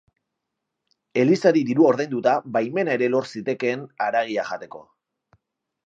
[1.23, 4.87] Elizari dirua ordainduta, baimena ere lor zitekeen haragia jateko.